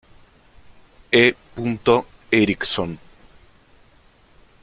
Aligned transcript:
E. 1.23 1.35
Eriksson. 2.31 2.97